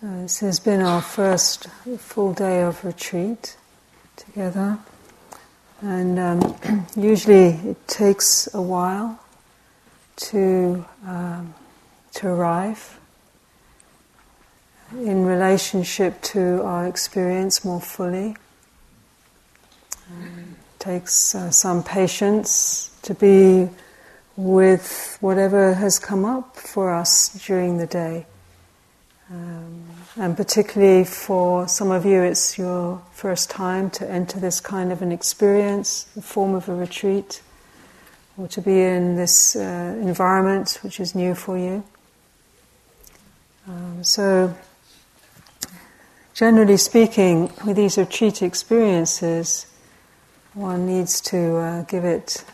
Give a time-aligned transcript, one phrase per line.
[0.00, 3.56] So this has been our first full day of retreat
[4.16, 4.78] together,
[5.80, 9.18] and um, usually it takes a while
[10.16, 11.54] to um,
[12.12, 13.00] to arrive
[14.92, 18.36] in relationship to our experience more fully.
[20.10, 23.70] Um, takes uh, some patience to be
[24.36, 28.26] with whatever has come up for us during the day.
[29.28, 29.82] Um,
[30.16, 35.02] and particularly for some of you, it's your first time to enter this kind of
[35.02, 37.42] an experience, the form of a retreat,
[38.36, 41.82] or to be in this uh, environment which is new for you.
[43.66, 44.54] Um, so,
[46.32, 49.66] generally speaking, with these retreat experiences,
[50.54, 52.44] one needs to uh, give it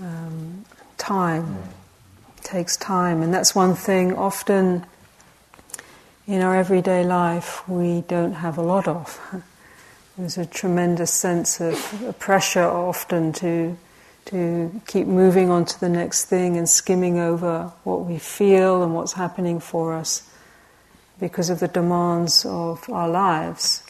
[0.00, 0.64] um,
[0.98, 1.58] time.
[2.38, 4.84] It takes time, and that's one thing often
[6.30, 9.20] in our everyday life we don't have a lot of.
[10.16, 13.76] There's a tremendous sense of pressure often to
[14.26, 18.94] to keep moving on to the next thing and skimming over what we feel and
[18.94, 20.22] what's happening for us
[21.18, 23.82] because of the demands of our lives.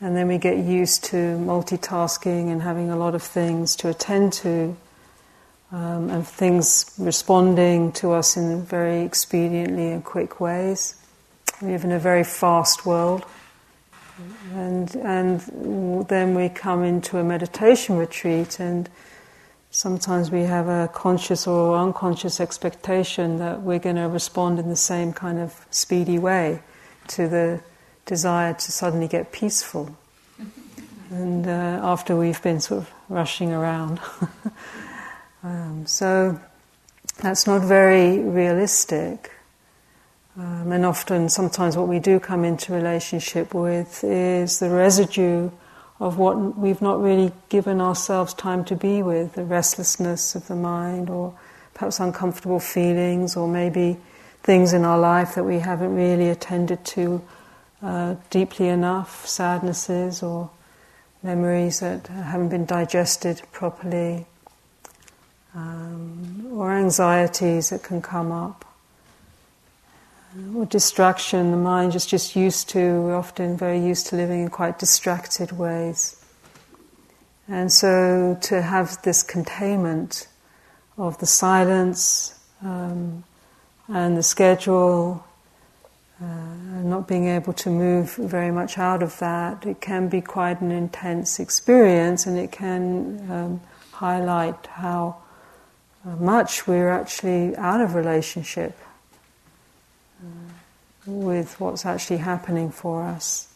[0.00, 4.32] And then we get used to multitasking and having a lot of things to attend
[4.34, 4.76] to,
[5.72, 11.01] um, and things responding to us in very expediently and quick ways.
[11.62, 13.24] We live in a very fast world.
[14.52, 15.40] And, and
[16.08, 18.90] then we come into a meditation retreat, and
[19.70, 24.76] sometimes we have a conscious or unconscious expectation that we're going to respond in the
[24.76, 26.60] same kind of speedy way
[27.08, 27.60] to the
[28.06, 29.96] desire to suddenly get peaceful.
[31.10, 34.00] And uh, after we've been sort of rushing around.
[35.44, 36.40] um, so
[37.18, 39.30] that's not very realistic.
[40.34, 45.50] Um, and often, sometimes, what we do come into relationship with is the residue
[46.00, 50.56] of what we've not really given ourselves time to be with the restlessness of the
[50.56, 51.34] mind, or
[51.74, 53.98] perhaps uncomfortable feelings, or maybe
[54.42, 57.22] things in our life that we haven't really attended to
[57.82, 60.50] uh, deeply enough, sadnesses or
[61.22, 64.24] memories that haven't been digested properly,
[65.54, 68.71] um, or anxieties that can come up
[70.54, 74.48] or distraction, the mind is just used to, we're often very used to living in
[74.48, 76.16] quite distracted ways.
[77.48, 80.28] And so to have this containment
[80.96, 83.24] of the silence um,
[83.88, 85.24] and the schedule,
[86.20, 86.24] uh,
[86.82, 90.70] not being able to move very much out of that, it can be quite an
[90.70, 93.60] intense experience and it can um,
[93.90, 95.16] highlight how
[96.06, 98.78] uh, much we're actually out of relationship
[101.06, 103.48] with what's actually happening for us.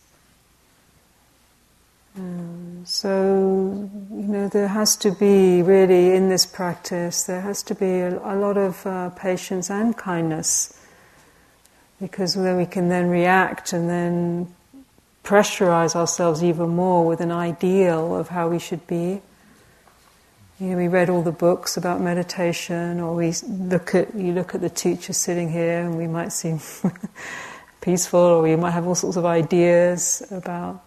[2.16, 7.74] Um, so, you know, there has to be really in this practice, there has to
[7.74, 10.72] be a, a lot of uh, patience and kindness
[12.00, 14.54] because then we can then react and then
[15.24, 19.20] pressurize ourselves even more with an ideal of how we should be.
[20.58, 24.54] You know, we read all the books about meditation, or we look at you look
[24.54, 26.60] at the teacher sitting here, and we might seem
[27.82, 30.82] peaceful, or we might have all sorts of ideas about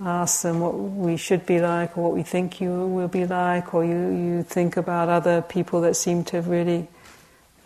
[0.00, 3.72] us and what we should be like, or what we think you will be like,
[3.72, 6.86] or you, you think about other people that seem to really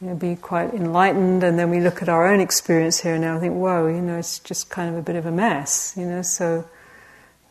[0.00, 3.22] you know, be quite enlightened, and then we look at our own experience here and
[3.22, 5.94] now and think, whoa, you know, it's just kind of a bit of a mess,
[5.96, 6.64] you know, so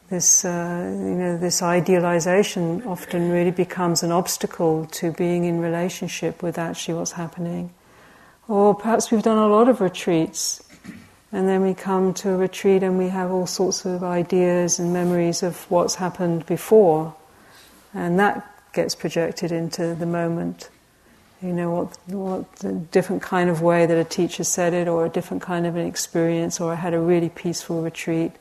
[0.09, 6.41] this, uh, you know, this idealization often really becomes an obstacle to being in relationship
[6.41, 7.73] with actually what's happening.
[8.47, 10.63] Or perhaps we've done a lot of retreats,
[11.33, 14.93] and then we come to a retreat and we have all sorts of ideas and
[14.93, 17.13] memories of what's happened before,
[17.93, 20.69] and that gets projected into the moment.
[21.41, 25.05] You know, what, what the different kind of way that a teacher said it, or
[25.05, 28.31] a different kind of an experience, or I had a really peaceful retreat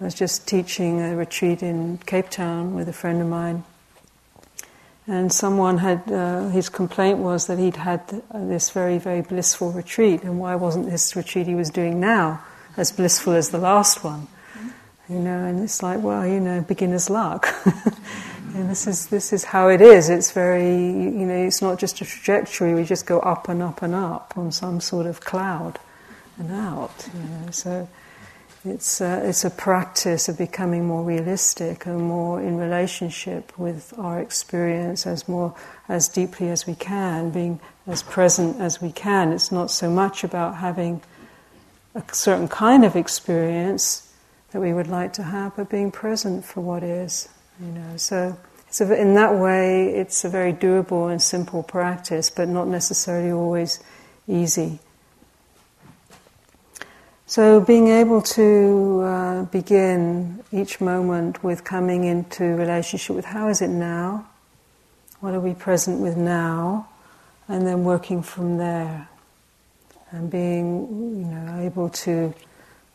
[0.00, 3.64] I was just teaching a retreat in Cape Town with a friend of mine,
[5.08, 10.22] and someone had uh, his complaint was that he'd had this very very blissful retreat,
[10.22, 12.40] and why wasn't this retreat he was doing now
[12.76, 14.28] as blissful as the last one?
[15.08, 17.48] You know, and it's like, well, you know, beginner's luck.
[18.54, 20.10] and this is this is how it is.
[20.10, 22.72] It's very, you know, it's not just a trajectory.
[22.72, 25.80] We just go up and up and up on some sort of cloud
[26.38, 27.08] and out.
[27.12, 27.88] You know, so
[28.68, 34.20] it's a, it's a practice of becoming more realistic and more in relationship with our
[34.20, 35.54] experience as more
[35.88, 39.32] as deeply as we can, being as present as we can.
[39.32, 41.02] It's not so much about having
[41.94, 44.12] a certain kind of experience
[44.52, 47.28] that we would like to have, but being present for what is.
[47.60, 48.36] You know, so
[48.80, 53.82] a, in that way, it's a very doable and simple practice, but not necessarily always
[54.26, 54.78] easy.
[57.30, 63.60] So, being able to uh, begin each moment with coming into relationship with how is
[63.60, 64.26] it now?
[65.20, 66.88] What are we present with now?
[67.46, 69.10] And then working from there,
[70.10, 70.88] and being,
[71.18, 72.32] you know, able to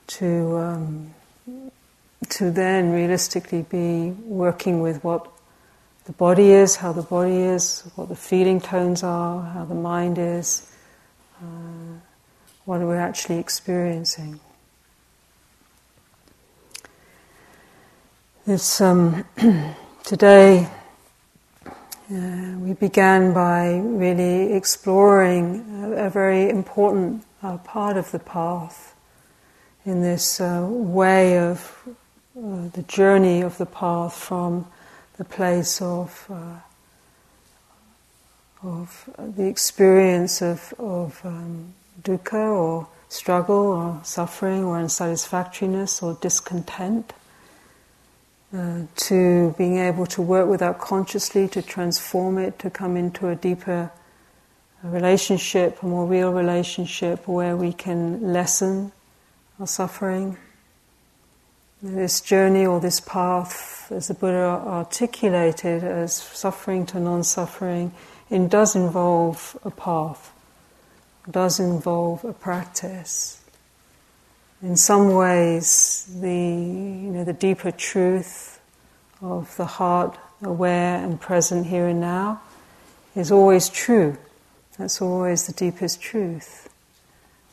[0.07, 1.13] to um,
[2.30, 5.27] to then realistically be working with what
[6.06, 10.18] the body is, how the body is, what the feeling tones are, how the mind
[10.18, 10.68] is.
[11.39, 12.00] Uh,
[12.65, 14.39] what we're actually experiencing.
[18.45, 19.25] This um,
[20.04, 20.69] today
[21.65, 28.95] uh, we began by really exploring a, a very important uh, part of the path
[29.86, 31.88] in this uh, way of
[32.38, 34.66] uh, the journey of the path from
[35.18, 36.59] the place of uh,
[38.63, 41.74] of the experience of, of um,
[42.04, 47.14] dukkha or struggle or suffering or unsatisfactoriness or discontent.
[48.56, 53.28] Uh, to being able to work with that consciously, to transform it, to come into
[53.28, 53.92] a deeper
[54.84, 58.92] relationship, a more real relationship where we can lessen
[59.60, 60.38] our suffering.
[61.82, 67.92] This journey or this path, as the Buddha articulated as suffering to non suffering,
[68.30, 70.32] it does involve a path
[71.30, 73.42] does involve a practice.
[74.62, 78.60] In some ways, the, you know, the deeper truth
[79.22, 82.42] of the heart, aware and present here and now,
[83.16, 84.18] is always true.
[84.78, 86.70] That's always the deepest truth.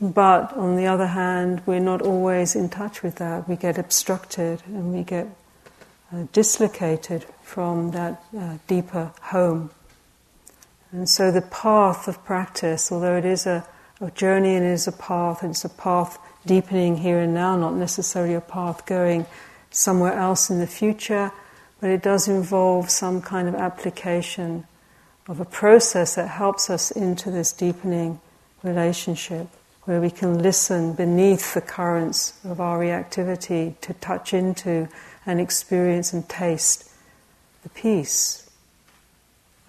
[0.00, 3.48] But on the other hand, we're not always in touch with that.
[3.48, 5.28] We get obstructed and we get
[6.12, 9.70] uh, dislocated from that uh, deeper home.
[10.92, 13.66] And so the path of practice, although it is a,
[14.00, 17.74] a journey and it is a path, it's a path deepening here and now, not
[17.74, 19.26] necessarily a path going
[19.70, 21.30] somewhere else in the future,
[21.80, 24.66] but it does involve some kind of application
[25.28, 28.20] of a process that helps us into this deepening
[28.62, 29.46] relationship,
[29.84, 34.88] where we can listen beneath the currents of our reactivity to touch into
[35.24, 36.90] and experience and taste
[37.62, 38.50] the peace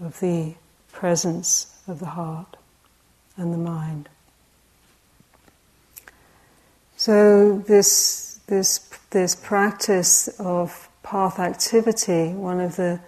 [0.04, 0.56] of the
[1.02, 2.58] presence of the heart
[3.36, 4.08] and the mind.
[6.96, 13.00] So this this this practice of path activity, one of the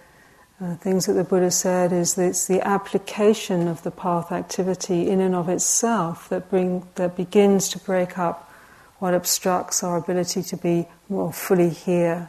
[0.60, 5.08] uh, things that the Buddha said is that it's the application of the path activity
[5.08, 8.50] in and of itself that bring that begins to break up
[8.98, 12.28] what obstructs our ability to be more fully here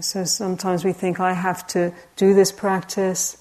[0.00, 3.36] so sometimes we think, I have to do this practice,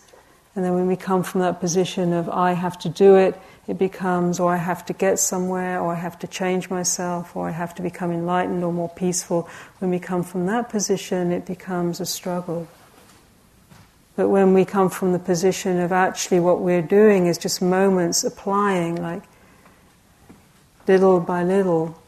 [0.55, 3.77] and then when we come from that position of I have to do it, it
[3.77, 7.51] becomes, or I have to get somewhere, or I have to change myself, or I
[7.51, 9.47] have to become enlightened or more peaceful.
[9.79, 12.67] When we come from that position, it becomes a struggle.
[14.15, 18.23] But when we come from the position of actually what we're doing is just moments
[18.23, 19.23] applying, like
[20.87, 22.01] little by little,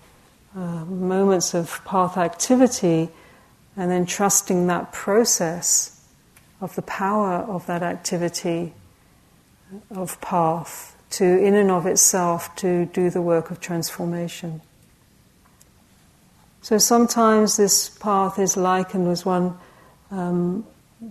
[0.56, 3.10] uh, moments of path activity
[3.76, 6.02] and then trusting that process
[6.60, 8.74] of the power of that activity
[9.90, 14.62] of path to, in and of itself, to do the work of transformation.
[16.62, 19.58] So sometimes this path is likened as one
[20.12, 20.66] um,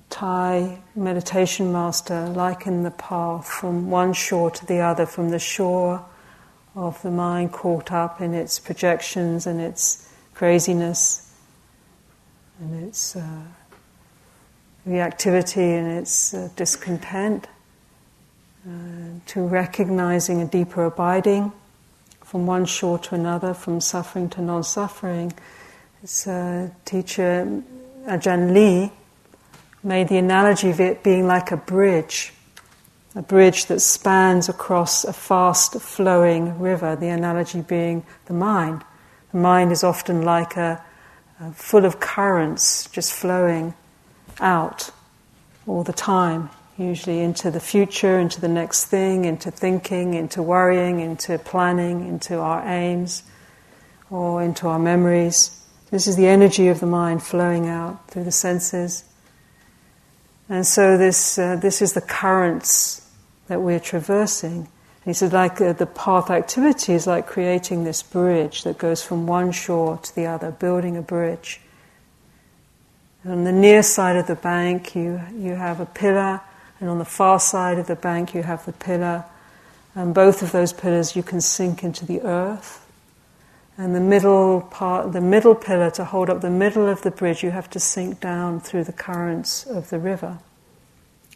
[0.09, 6.05] Thai meditation master likened the path from one shore to the other, from the shore
[6.77, 11.30] of the mind caught up in its projections and its craziness
[12.61, 13.43] and its uh,
[14.87, 17.47] reactivity and its uh, discontent,
[18.67, 18.71] uh,
[19.27, 21.51] to recognizing a deeper abiding
[22.23, 25.33] from one shore to another, from suffering to non suffering.
[26.03, 27.63] Its uh, teacher
[28.07, 28.93] Ajahn Lee
[29.83, 32.33] made the analogy of it being like a bridge,
[33.15, 38.85] a bridge that spans across a fast flowing river, the analogy being the mind.
[39.33, 40.85] The mind is often like a
[41.41, 43.75] uh, full of currents just flowing
[44.41, 44.91] out
[45.67, 51.01] all the time, usually into the future, into the next thing, into thinking, into worrying,
[51.01, 53.23] into planning, into our aims,
[54.11, 55.65] or into our memories.
[55.91, 59.05] This is the energy of the mind flowing out through the senses.
[60.49, 63.09] And so this, uh, this is the currents
[63.47, 64.69] that we're traversing.
[65.05, 69.27] He said, like uh, the path activity is like creating this bridge that goes from
[69.27, 71.61] one shore to the other, building a bridge.
[73.23, 76.41] And on the near side of the bank, you, you have a pillar,
[76.81, 79.25] and on the far side of the bank, you have the pillar.
[79.95, 82.87] And both of those pillars you can sink into the earth.
[83.79, 87.43] And the middle part, the middle pillar to hold up the middle of the bridge,
[87.43, 90.39] you have to sink down through the currents of the river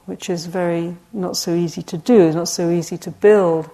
[0.07, 3.71] which is very not so easy to do, not so easy to build.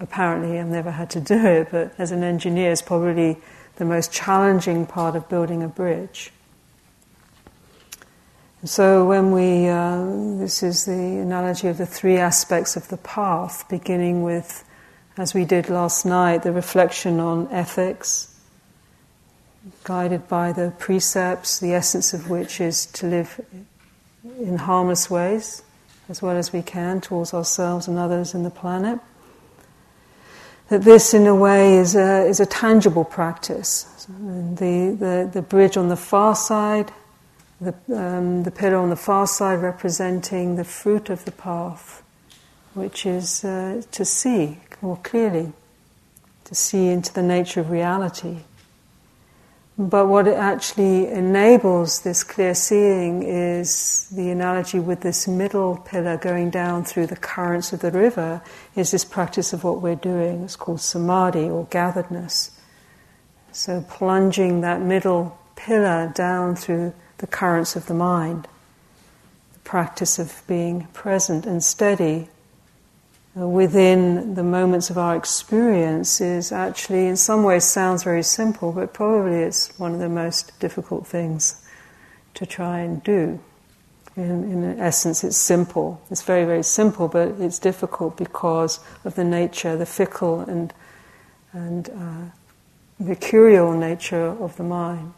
[0.00, 3.38] Apparently, I've never had to do it, but as an engineer, it's probably
[3.76, 6.32] the most challenging part of building a bridge.
[8.64, 13.68] So, when we, uh, this is the analogy of the three aspects of the path,
[13.68, 14.64] beginning with,
[15.16, 18.32] as we did last night, the reflection on ethics,
[19.84, 23.40] guided by the precepts, the essence of which is to live
[24.24, 25.62] in harmless ways
[26.08, 28.98] as well as we can towards ourselves and others in the planet.
[30.68, 34.06] That this, in a way, is a, is a tangible practice.
[34.08, 36.92] The, the, the bridge on the far side,
[37.60, 42.02] the, um, the pillar on the far side representing the fruit of the path,
[42.74, 45.52] which is uh, to see more clearly,
[46.44, 48.38] to see into the nature of reality
[49.88, 56.16] but what it actually enables this clear seeing is the analogy with this middle pillar
[56.16, 58.42] going down through the currents of the river,
[58.76, 60.44] is this practice of what we're doing.
[60.44, 62.52] It's called samadhi or gatheredness.
[63.50, 68.46] So plunging that middle pillar down through the currents of the mind,
[69.52, 72.28] the practice of being present and steady
[73.34, 78.92] within the moments of our experience is actually, in some ways, sounds very simple, but
[78.92, 81.64] probably it's one of the most difficult things
[82.34, 83.40] to try and do.
[84.16, 86.02] In, in essence, it's simple.
[86.10, 90.72] It's very, very simple, but it's difficult because of the nature, the fickle and
[91.52, 92.30] and uh,
[92.98, 95.12] mercurial nature of the mind.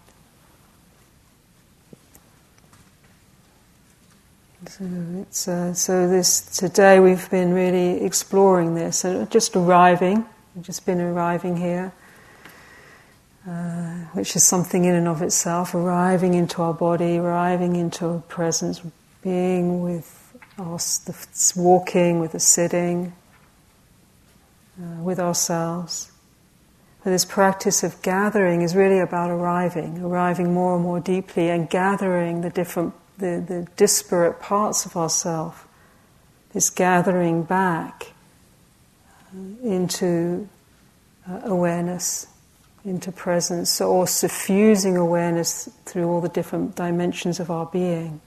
[4.67, 4.85] So
[5.21, 10.25] it's uh, so this today we've been really exploring this and just arriving.
[10.55, 11.93] We've just been arriving here,
[13.47, 15.75] uh, which is something in and of itself.
[15.75, 18.81] Arriving into our body, arriving into our presence,
[19.23, 23.13] being with us, the walking, with the sitting,
[24.81, 26.11] uh, with ourselves.
[27.03, 31.69] But this practice of gathering is really about arriving, arriving more and more deeply, and
[31.69, 35.67] gathering the different the, the disparate parts of ourself,
[36.53, 38.13] this gathering back
[39.33, 40.49] uh, into
[41.29, 42.27] uh, awareness,
[42.85, 48.21] into presence, or suffusing awareness through all the different dimensions of our being.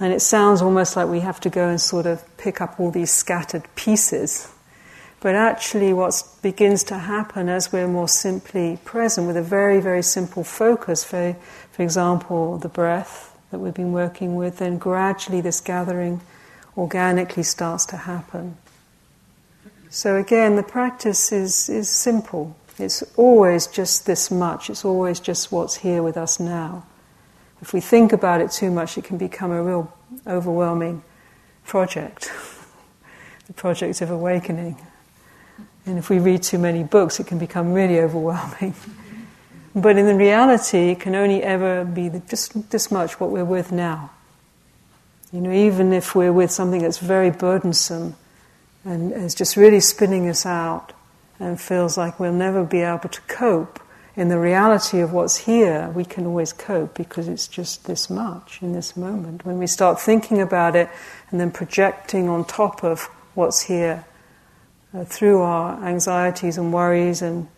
[0.00, 2.90] And it sounds almost like we have to go and sort of pick up all
[2.90, 4.50] these scattered pieces.
[5.20, 10.02] But actually, what begins to happen as we're more simply present with a very, very
[10.02, 11.36] simple focus, for,
[11.74, 16.20] for example, the breath that we've been working with, then gradually this gathering
[16.76, 18.56] organically starts to happen.
[19.90, 22.56] So again, the practice is, is simple.
[22.78, 24.70] It's always just this much.
[24.70, 26.86] It's always just what's here with us now.
[27.60, 29.92] If we think about it too much, it can become a real
[30.28, 31.02] overwhelming
[31.66, 32.30] project,
[33.48, 34.76] the project of awakening.
[35.86, 38.74] And if we read too many books, it can become really overwhelming.
[39.74, 43.72] But in the reality, it can only ever be just this much what we're with
[43.72, 44.10] now.
[45.32, 48.14] You know, even if we're with something that's very burdensome
[48.84, 50.92] and is just really spinning us out
[51.40, 53.80] and feels like we'll never be able to cope,
[54.16, 58.60] in the reality of what's here, we can always cope because it's just this much
[58.62, 59.44] in this moment.
[59.44, 60.88] When we start thinking about it
[61.30, 64.04] and then projecting on top of what's here
[64.94, 67.48] uh, through our anxieties and worries and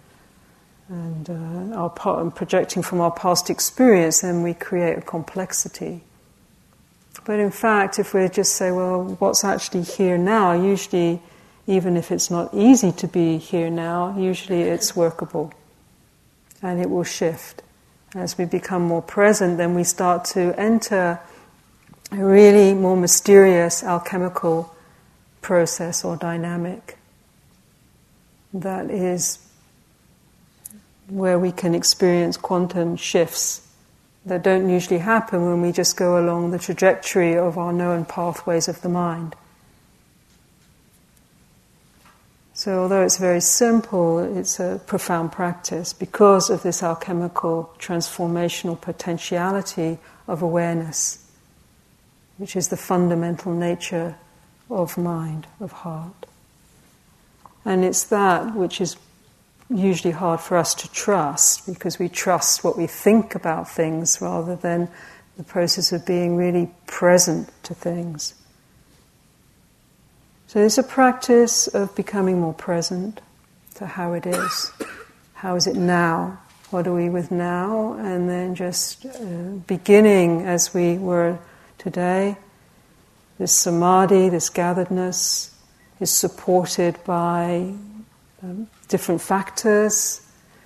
[0.88, 6.02] and uh, our and projecting from our past experience, then we create a complexity.
[7.24, 11.20] But in fact, if we just say, well, what's actually here now, usually,
[11.66, 15.52] even if it's not easy to be here now, usually it's workable
[16.62, 17.62] and it will shift.
[18.14, 21.20] As we become more present, then we start to enter
[22.12, 24.72] a really more mysterious alchemical
[25.42, 26.96] process or dynamic
[28.54, 29.45] that is
[31.08, 33.66] where we can experience quantum shifts
[34.24, 38.66] that don't usually happen when we just go along the trajectory of our known pathways
[38.66, 39.36] of the mind.
[42.54, 49.98] So, although it's very simple, it's a profound practice because of this alchemical transformational potentiality
[50.26, 51.30] of awareness,
[52.38, 54.16] which is the fundamental nature
[54.70, 56.26] of mind, of heart.
[57.64, 58.96] And it's that which is
[59.68, 64.56] usually hard for us to trust because we trust what we think about things rather
[64.56, 64.88] than
[65.36, 68.34] the process of being really present to things.
[70.46, 73.20] So there's a practice of becoming more present
[73.74, 74.72] to how it is.
[75.34, 76.38] How is it now?
[76.70, 77.94] What are we with now?
[77.94, 79.18] And then just uh,
[79.66, 81.38] beginning as we were
[81.78, 82.36] today,
[83.38, 85.54] this samadhi, this gatheredness,
[86.00, 87.74] is supported by
[88.42, 90.20] um, different factors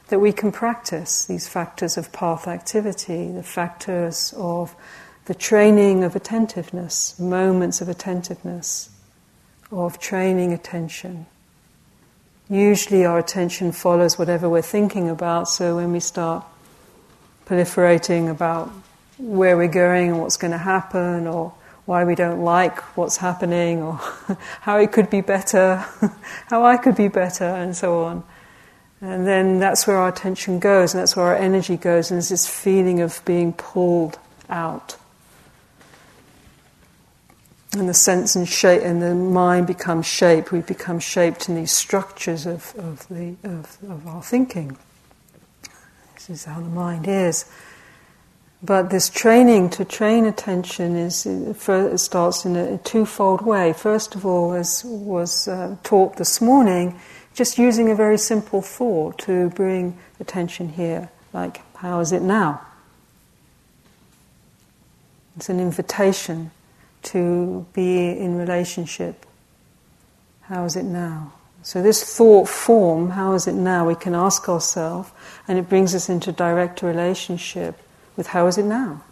[0.09, 4.75] that we can practice, these factors of path activity, the factors of
[5.27, 8.91] the training of attentiveness, moments of attentiveness,
[9.71, 11.27] of training attention.
[12.49, 16.45] Usually our attention follows whatever we're thinking about, so when we start
[17.47, 18.73] proliferating about
[19.19, 21.55] where we're going and what's going to happen, or
[21.87, 23.95] why we don't like what's happening, or
[24.61, 25.77] how it could be better,
[26.47, 28.25] how I could be better, and so on.
[29.01, 32.29] And then that's where our attention goes, and that's where our energy goes, and there's
[32.29, 34.19] this feeling of being pulled
[34.49, 34.97] out.
[37.73, 40.51] And the sense and shape, and the mind becomes shaped.
[40.51, 44.77] We become shaped in these structures of, of, the, of, of our thinking.
[46.15, 47.51] This is how the mind is.
[48.63, 53.73] But this training to train attention is it starts in a twofold way.
[53.73, 57.01] First of all, as was uh, taught this morning,
[57.33, 62.61] just using a very simple thought to bring attention here, like how is it now?
[65.37, 66.51] It's an invitation
[67.05, 69.25] to be in relationship.
[70.43, 71.33] How is it now?
[71.63, 75.11] So, this thought form, how is it now, we can ask ourselves,
[75.47, 77.79] and it brings us into direct relationship
[78.21, 79.03] with how is it now?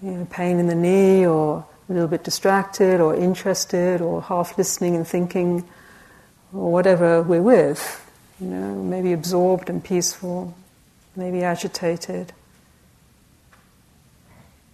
[0.00, 4.56] You know, pain in the knee, or a little bit distracted, or interested, or half
[4.56, 5.68] listening and thinking,
[6.54, 7.82] or whatever we're with.
[8.38, 10.54] You know, maybe absorbed and peaceful,
[11.16, 12.32] maybe agitated.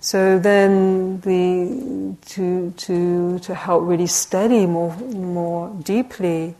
[0.00, 6.54] So then, the to to to help really steady more more deeply,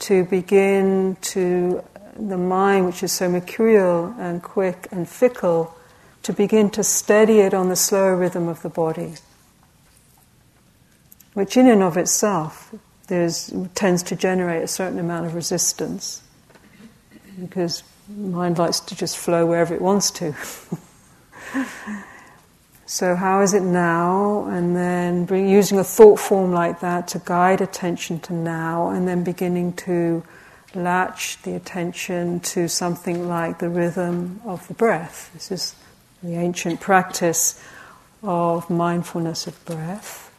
[0.00, 1.84] to begin to
[2.18, 5.72] the mind, which is so mercurial and quick and fickle,
[6.24, 9.14] to begin to steady it on the slower rhythm of the body,
[11.34, 12.74] which in and of itself
[13.06, 16.22] tends to generate a certain amount of resistance
[17.38, 20.34] because mind likes to just flow wherever it wants to.
[22.86, 24.46] so, how is it now?
[24.46, 29.06] And then bring, using a thought form like that to guide attention to now, and
[29.06, 30.24] then beginning to
[30.74, 35.30] latch the attention to something like the rhythm of the breath.
[35.34, 35.74] This is
[36.24, 37.62] the ancient practice
[38.22, 40.30] of mindfulness of breath.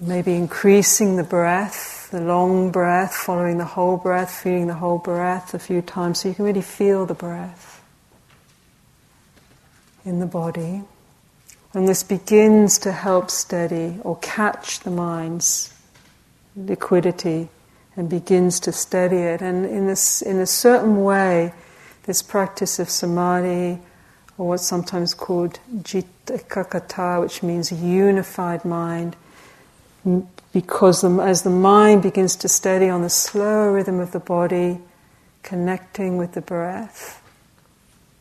[0.00, 5.52] Maybe increasing the breath, the long breath, following the whole breath, feeling the whole breath
[5.52, 7.82] a few times so you can really feel the breath
[10.06, 10.82] in the body.
[11.74, 15.74] And this begins to help steady or catch the mind's
[16.56, 17.48] liquidity
[17.96, 19.42] and begins to steady it.
[19.42, 21.52] And in, this, in a certain way,
[22.04, 23.80] this practice of samadhi,
[24.36, 29.16] or what's sometimes called citta ekaggata, which means unified mind,
[30.52, 34.78] because the, as the mind begins to steady on the slow rhythm of the body,
[35.42, 37.22] connecting with the breath,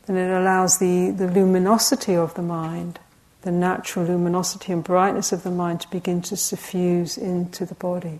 [0.06, 3.00] then it allows the, the luminosity of the mind,
[3.42, 8.20] the natural luminosity and brightness of the mind to begin to suffuse into the body.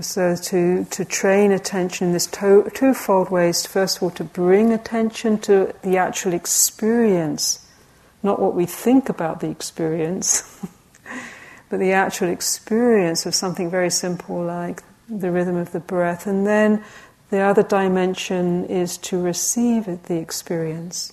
[0.00, 4.72] So to, to train attention in this to, twofold ways, first of all, to bring
[4.72, 7.66] attention to the actual experience,
[8.22, 10.66] not what we think about the experience,
[11.68, 16.26] but the actual experience of something very simple like the rhythm of the breath.
[16.26, 16.82] And then
[17.28, 21.12] the other dimension is to receive the experience.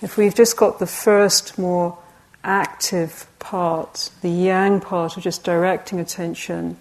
[0.00, 1.98] If we've just got the first more
[2.44, 6.76] active part, the yang part of just directing attention,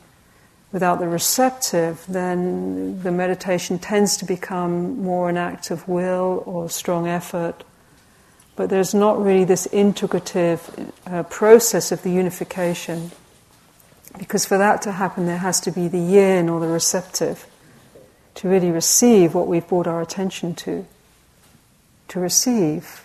[0.76, 6.70] without the receptive, then the meditation tends to become more an act of will or
[6.70, 7.64] strong effort.
[8.58, 13.12] But there's not really this integrative uh, process of the unification.
[14.20, 17.48] Because for that to happen, there has to be the yin or the receptive
[18.34, 20.86] to really receive what we've brought our attention to.
[22.10, 23.05] To receive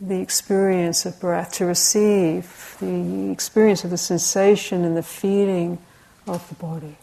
[0.00, 5.78] the experience of breath, to receive the experience of the sensation and the feeling
[6.26, 6.96] of the body,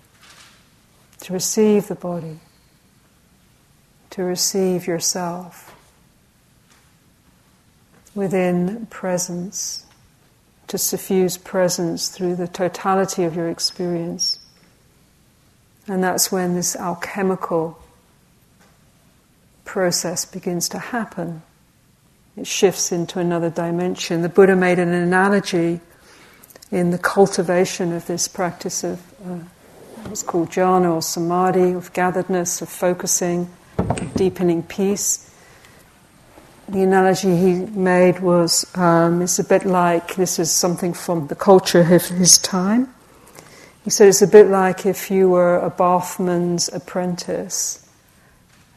[1.21, 2.39] to receive the body,
[4.11, 5.75] to receive yourself
[8.13, 9.85] within presence,
[10.67, 14.39] to suffuse presence through the totality of your experience.
[15.87, 17.79] And that's when this alchemical
[19.65, 21.41] process begins to happen.
[22.35, 24.23] It shifts into another dimension.
[24.23, 25.79] The Buddha made an analogy
[26.71, 29.37] in the cultivation of this practice of uh,
[30.07, 35.29] what's called jhana or samadhi, of gatheredness, of focusing, of deepening peace.
[36.67, 41.35] The analogy he made was um, it's a bit like this is something from the
[41.35, 42.91] culture of his time.
[43.83, 47.82] He said it's a bit like if you were a bathman's apprentice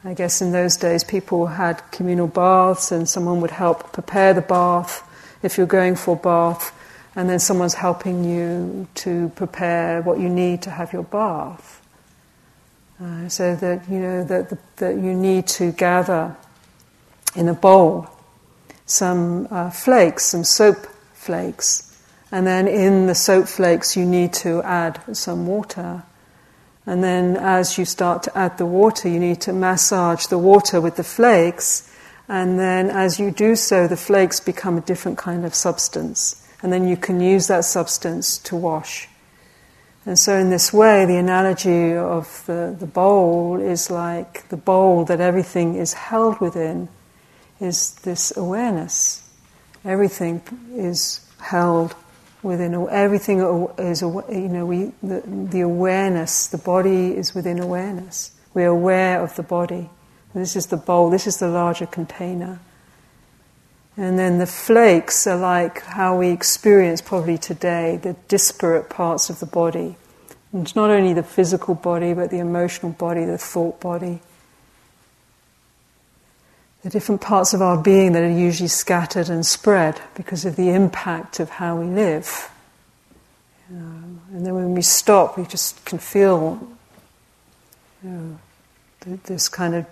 [0.07, 4.41] I guess in those days people had communal baths and someone would help prepare the
[4.41, 5.03] bath
[5.43, 6.73] if you're going for a bath,
[7.13, 11.85] and then someone's helping you to prepare what you need to have your bath.
[13.03, 16.37] Uh, so that you know that, that you need to gather
[17.35, 18.09] in a bowl
[18.85, 24.63] some uh, flakes, some soap flakes, and then in the soap flakes you need to
[24.63, 26.01] add some water.
[26.87, 30.79] And then as you start to add the water, you need to massage the water
[30.79, 31.93] with the flakes.
[32.29, 36.47] And then as you do so, the flakes become a different kind of substance.
[36.63, 39.09] And then you can use that substance to wash.
[40.05, 45.03] And so, in this way, the analogy of the, the bowl is like the bowl
[45.05, 46.87] that everything is held within,
[47.59, 49.29] is this awareness.
[49.83, 50.41] Everything
[50.73, 51.93] is held
[52.43, 53.39] within everything
[53.77, 58.31] is you know we the, the awareness the body is within awareness.
[58.53, 59.89] We're aware of the body.
[60.33, 62.59] And this is the bowl this is the larger container.
[63.95, 69.39] And then the flakes are like how we experience probably today the disparate parts of
[69.39, 69.97] the body.
[70.53, 74.21] It's not only the physical body but the emotional body the thought body
[76.87, 80.69] the different parts of our being that are usually scattered and spread because of the
[80.69, 82.49] impact of how we live.
[83.69, 86.65] Um, and then when we stop, we just can feel
[88.01, 88.39] you know,
[89.25, 89.85] this kind of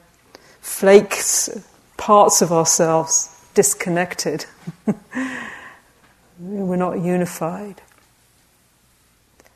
[0.62, 1.50] flakes,
[1.98, 4.46] parts of ourselves disconnected.
[6.40, 7.82] We're not unified.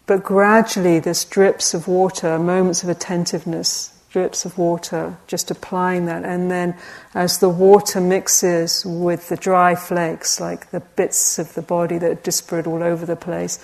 [0.08, 6.24] But gradually, there's drips of water, moments of attentiveness, drips of water, just applying that.
[6.24, 6.76] And then
[7.13, 12.12] as the water mixes with the dry flakes, like the bits of the body that
[12.12, 13.60] are disparate all over the place,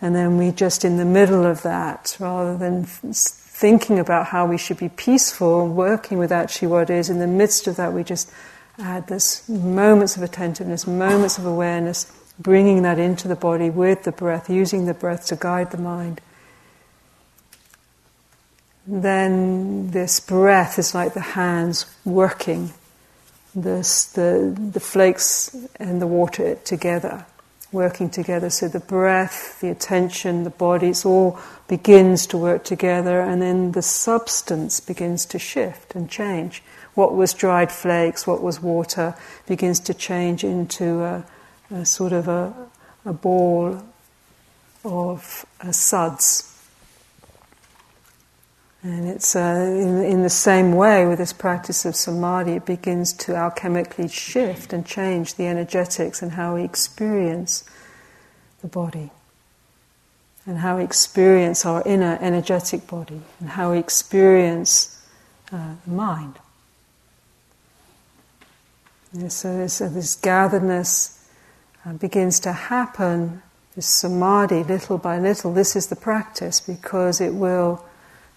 [0.00, 4.58] and then we just in the middle of that, rather than thinking about how we
[4.58, 8.30] should be peaceful, working with actually what is, in the midst of that, we just
[8.78, 14.12] add this moments of attentiveness, moments of awareness, bringing that into the body with the
[14.12, 16.20] breath, using the breath to guide the mind
[18.86, 22.72] then this breath is like the hands working
[23.54, 27.24] this, the, the flakes and the water together,
[27.72, 28.50] working together.
[28.50, 33.72] So the breath, the attention, the body, it all begins to work together, and then
[33.72, 36.62] the substance begins to shift and change.
[36.94, 39.14] What was dried flakes, what was water,
[39.46, 41.24] begins to change into a,
[41.70, 42.52] a sort of a,
[43.04, 43.82] a ball
[44.84, 46.53] of uh, suds
[48.84, 53.14] and it's uh, in, in, the same way with this practice of samadhi, it begins
[53.14, 57.64] to alchemically shift and change the energetics and how we experience
[58.60, 59.10] the body,
[60.44, 65.02] and how we experience our inner energetic body, and how we experience
[65.50, 66.34] uh, the mind.
[69.28, 71.26] So this, uh, this gatheredness
[71.86, 73.42] uh, begins to happen,
[73.76, 75.54] this samadhi, little by little.
[75.54, 77.82] This is the practice because it will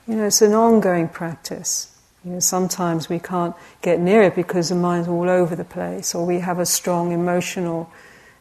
[0.08, 1.94] you know, it's an ongoing practice.
[2.24, 6.16] You know, sometimes we can't get near it because the mind's all over the place,
[6.16, 7.90] or we have a strong emotional,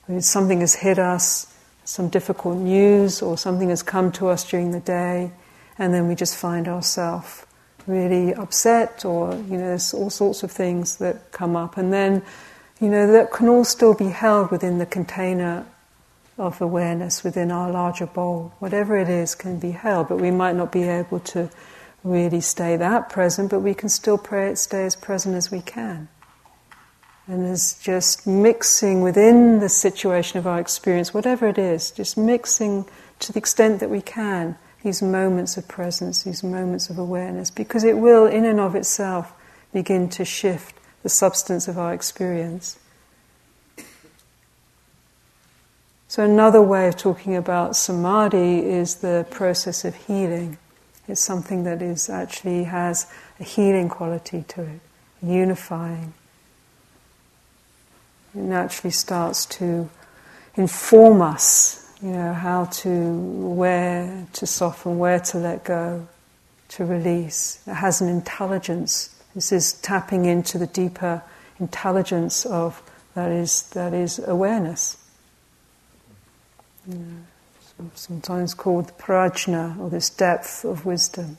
[0.09, 1.53] I mean, something has hit us,
[1.85, 5.31] some difficult news, or something has come to us during the day,
[5.79, 7.45] and then we just find ourselves
[7.87, 12.23] really upset, or you know, there's all sorts of things that come up, and then,
[12.81, 15.65] you know, that can all still be held within the container
[16.39, 18.53] of awareness within our larger bowl.
[18.59, 21.51] Whatever it is can be held, but we might not be able to
[22.05, 25.61] really stay that present, but we can still pray it stay as present as we
[25.61, 26.09] can.
[27.27, 32.85] And as just mixing within the situation of our experience, whatever it is, just mixing
[33.19, 37.83] to the extent that we can these moments of presence, these moments of awareness, because
[37.83, 39.33] it will, in and of itself,
[39.73, 42.79] begin to shift the substance of our experience.
[46.17, 50.57] So, another way of talking about samadhi is the process of healing.
[51.07, 53.07] It's something that is actually has
[53.39, 54.81] a healing quality to it,
[55.23, 56.15] unifying.
[58.35, 59.91] It naturally starts to
[60.55, 63.13] inform us, you know, how to,
[63.51, 66.09] where to soften, where to let go,
[66.69, 67.63] to release.
[67.67, 69.15] It has an intelligence.
[69.35, 71.23] This is tapping into the deeper
[71.61, 72.83] intelligence of
[73.15, 74.97] that is, that is awareness.
[76.89, 81.37] You know, sometimes called prajna, or this depth of wisdom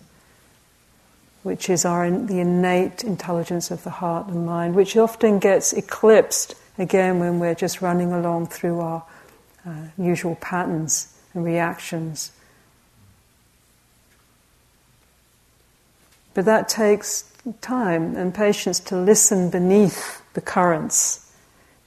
[1.48, 6.56] which is our the innate intelligence of the heart and mind, which often gets eclipsed
[6.78, 9.06] again when we're just running along through our
[9.66, 12.34] uh, usual patterns and reactions.
[16.34, 17.24] But that takes
[17.62, 21.32] time and patience to listen beneath the currents.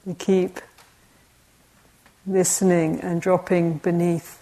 [0.07, 0.61] We keep
[2.27, 4.41] listening and dropping beneath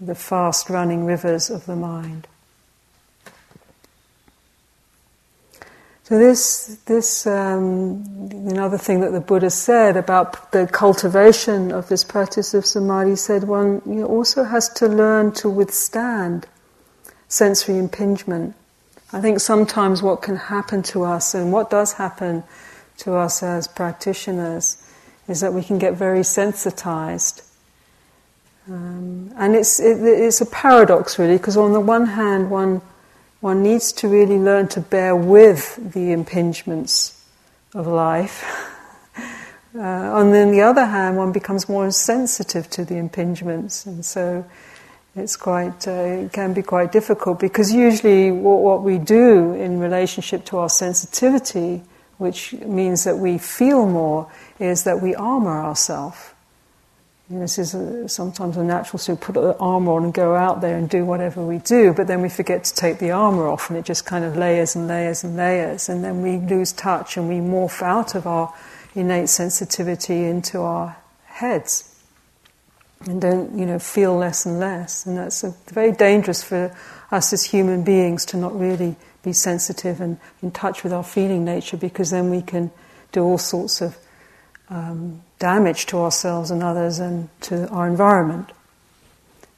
[0.00, 2.26] the fast running rivers of the mind.
[6.10, 12.02] So this, this um, another thing that the Buddha said about the cultivation of this
[12.02, 16.48] practice of samadhi said one you know, also has to learn to withstand
[17.28, 18.56] sensory impingement.
[19.12, 22.42] I think sometimes what can happen to us and what does happen
[22.98, 24.79] to us as practitioners
[25.30, 27.42] is that we can get very sensitized.
[28.68, 32.82] Um, and it's, it, it's a paradox really, because on the one hand one
[33.40, 37.18] one needs to really learn to bear with the impingements
[37.74, 38.44] of life.
[39.16, 44.44] uh, and then the other hand, one becomes more sensitive to the impingements, and so
[45.16, 49.80] it's quite uh, it can be quite difficult because usually what, what we do in
[49.80, 51.82] relationship to our sensitivity,
[52.20, 56.18] which means that we feel more, is that we armor ourselves.
[57.30, 60.76] This is a, sometimes a natural to put the armor on and go out there
[60.76, 63.78] and do whatever we do, but then we forget to take the armor off and
[63.78, 67.28] it just kind of layers and layers and layers, and then we lose touch and
[67.28, 68.52] we morph out of our
[68.94, 72.02] innate sensitivity into our heads
[73.06, 75.06] and don't, you know, feel less and less.
[75.06, 76.76] And that's a, very dangerous for
[77.10, 81.44] us as human beings to not really be sensitive and in touch with our feeling
[81.44, 82.70] nature because then we can
[83.12, 83.96] do all sorts of
[84.68, 88.50] um, damage to ourselves and others and to our environment.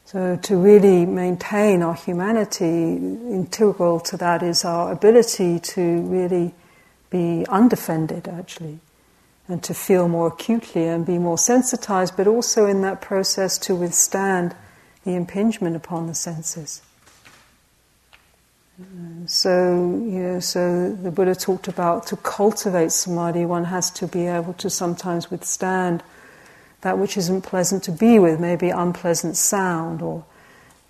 [0.07, 6.55] So, to really maintain our humanity, integral to that is our ability to really
[7.09, 8.81] be undefended, actually,
[9.49, 13.75] and to feel more acutely and be more sensitized, but also in that process to
[13.75, 14.55] withstand
[15.05, 16.83] the impingement upon the senses.
[19.27, 24.27] So, you know, so the Buddha talked about to cultivate samadhi, one has to be
[24.27, 26.03] able to sometimes withstand
[26.81, 30.25] that which isn't pleasant to be with, maybe unpleasant sound, or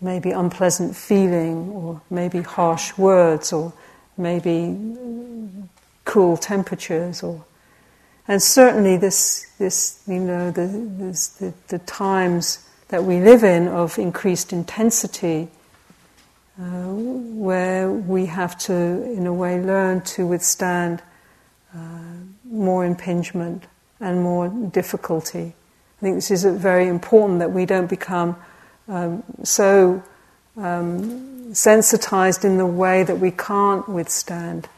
[0.01, 3.73] maybe unpleasant feeling, or maybe harsh words, or
[4.17, 4.77] maybe
[6.05, 7.45] cool temperatures, or
[8.29, 13.69] and certainly this, this you know, the, this, the, the times that we live in
[13.69, 15.49] of increased intensity
[16.61, 21.03] uh, where we have to, in a way, learn to withstand
[21.75, 21.79] uh,
[22.45, 23.65] more impingement
[24.01, 25.55] and more difficulty.
[25.99, 28.37] I think this is very important that we don't become
[28.89, 30.03] um, so
[30.57, 34.69] um, sensitized in the way that we can't withstand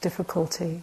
[0.00, 0.82] difficulty.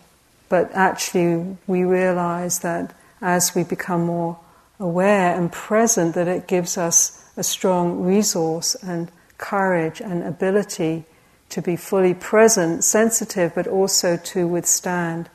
[0.50, 4.40] But actually, we realize that as we become more
[4.80, 9.12] aware and present, that it gives us a strong resource and
[9.44, 11.04] courage and ability
[11.50, 15.30] to be fully present, sensitive, but also to withstand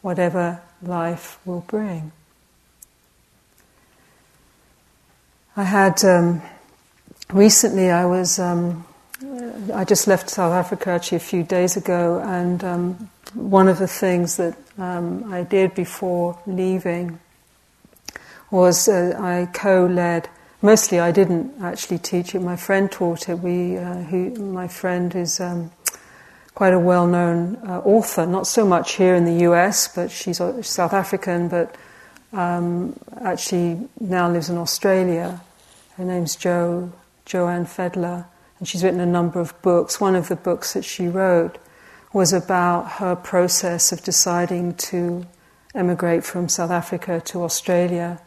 [0.00, 2.12] whatever life will bring.
[5.54, 6.40] I had um,
[7.30, 8.86] recently, I was, um,
[9.72, 13.86] I just left South Africa actually a few days ago, and um, one of the
[13.88, 17.18] things that um, I did before leaving
[18.50, 20.30] was uh, I co led
[20.62, 22.40] Mostly, I didn't actually teach it.
[22.40, 23.38] My friend taught it.
[23.40, 25.70] We, uh, who, my friend is um,
[26.54, 28.26] quite a well-known uh, author.
[28.26, 31.76] Not so much here in the U.S., but she's South African, but
[32.32, 35.40] um, actually now lives in Australia.
[35.96, 36.92] Her name's Jo
[37.26, 38.24] Joanne Fedler,
[38.58, 40.00] and she's written a number of books.
[40.00, 41.58] One of the books that she wrote
[42.12, 45.26] was about her process of deciding to
[45.74, 48.20] emigrate from South Africa to Australia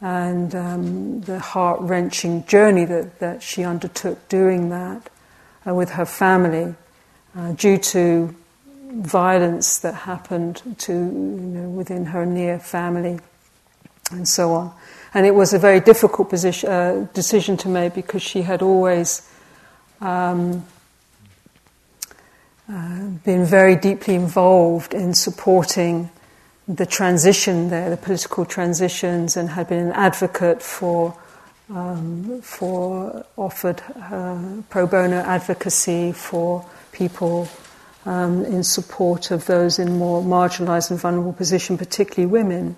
[0.00, 5.10] and um, the heart wrenching journey that, that she undertook doing that
[5.66, 6.74] uh, with her family
[7.36, 8.34] uh, due to
[8.92, 13.18] violence that happened to you know, within her near family
[14.10, 14.72] and so on.
[15.12, 19.28] And it was a very difficult position, uh, decision to make because she had always
[20.00, 20.64] um,
[22.68, 26.10] uh, been very deeply involved in supporting
[26.74, 31.16] the transition there, the political transitions, and had been an advocate for
[31.68, 33.82] um, for offered
[34.70, 37.48] pro bono advocacy for people
[38.06, 42.76] um, in support of those in more marginalised and vulnerable position, particularly women,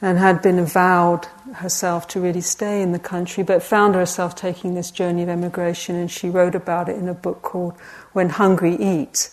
[0.00, 4.74] and had been avowed herself to really stay in the country, but found herself taking
[4.74, 7.74] this journey of emigration, and she wrote about it in a book called
[8.12, 9.30] "When Hungry Eat."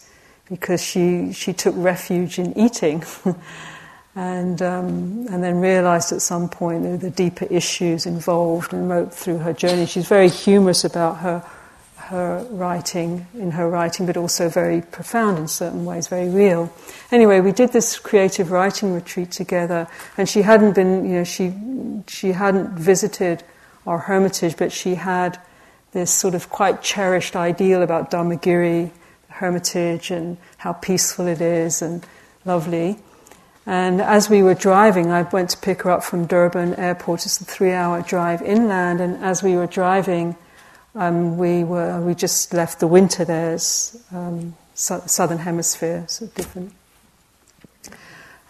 [0.49, 3.03] Because she, she took refuge in eating
[4.15, 9.13] and um, and then realized at some point the, the, deeper issues involved and wrote
[9.13, 9.85] through her journey.
[9.85, 11.45] She's very humorous about her
[11.95, 16.73] her writing in her writing, but also very profound in certain ways, very real.
[17.11, 21.53] Anyway, we did this creative writing retreat together, and she hadn't been, you know, she
[22.07, 23.43] she hadn't visited
[23.85, 25.39] our hermitage, but she had
[25.91, 28.91] this sort of quite cherished ideal about Dharmagiri
[29.39, 32.05] hermitage and how peaceful it is and
[32.45, 32.99] lovely.
[33.65, 37.25] And as we were driving, I went to pick her up from Durban airport.
[37.25, 39.01] It's a three-hour drive inland.
[39.01, 40.35] And as we were driving,
[40.95, 43.59] um, we were we just left the winter there.
[44.11, 46.73] Um, so, southern hemisphere, so different.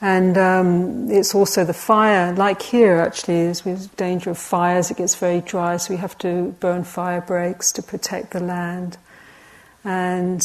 [0.01, 4.89] And um, it's also the fire, like here actually, there's danger of fires.
[4.89, 8.97] It gets very dry, so we have to burn fire breaks to protect the land.
[9.83, 10.41] And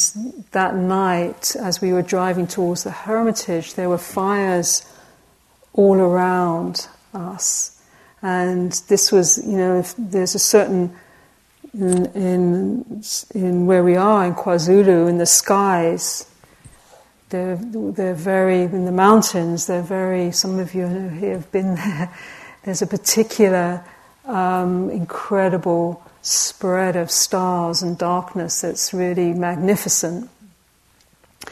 [0.51, 4.87] that night, as we were driving towards the hermitage, there were fires
[5.73, 7.81] all around us.
[8.21, 10.95] And this was, you know, there's a certain,
[11.73, 16.25] in, in, in, where we are in KwaZulu, in the skies,
[17.29, 22.13] they're, they're very, in the mountains, they're very, some of you here have been there.
[22.63, 23.83] There's a particular
[24.25, 30.29] um, incredible spread of stars and darkness that's really magnificent.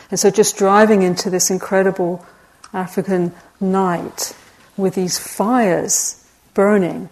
[0.09, 2.25] And so, just driving into this incredible
[2.73, 4.35] African night
[4.75, 7.09] with these fires burning,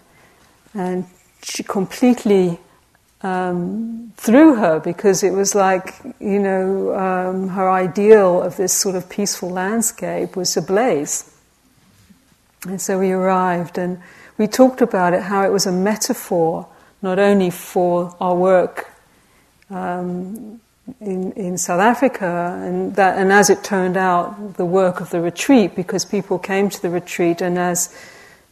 [0.74, 1.06] and
[1.44, 2.60] she completely
[3.22, 8.96] um, threw her because it was like, you know, um, her ideal of this sort
[8.96, 11.32] of peaceful landscape was ablaze.
[12.68, 14.02] And so we arrived and
[14.38, 16.68] we talked about it, how it was a metaphor
[17.02, 18.92] not only for our work
[19.70, 20.60] um,
[21.00, 25.22] in, in South Africa, and, that, and as it turned out, the work of the
[25.22, 27.96] retreat, because people came to the retreat, and as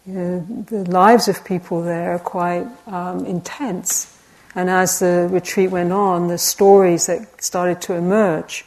[0.06, 4.16] you know, the lives of people there are quite um, intense.
[4.56, 8.66] And as the retreat went on, the stories that started to emerge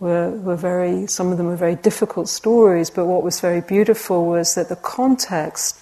[0.00, 4.26] were, were very, some of them were very difficult stories, but what was very beautiful
[4.26, 5.78] was that the context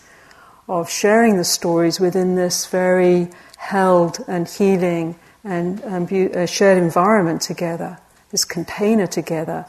[0.69, 7.41] of sharing the stories within this very held and healing and, and be- shared environment
[7.41, 7.99] together,
[8.31, 9.67] this container together,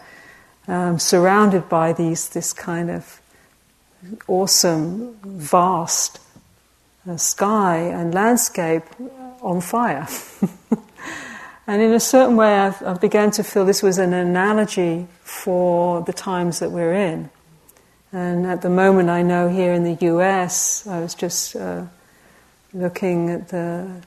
[0.68, 3.22] um, surrounded by these this kind of
[4.28, 6.20] awesome, vast
[7.08, 8.84] uh, sky and landscape
[9.42, 10.08] on fire.
[11.68, 16.02] and in a certain way, I've, I began to feel this was an analogy for
[16.02, 17.30] the times that we're in.
[18.12, 21.86] And at the moment, I know here in the US, I was just uh,
[22.74, 24.02] looking at the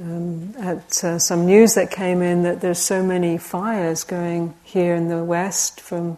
[0.00, 4.94] um, at uh, some news that came in that there's so many fires going here
[4.94, 6.16] in the west from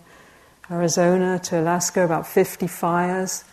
[0.70, 3.44] Arizona to Alaska, about 50 fires,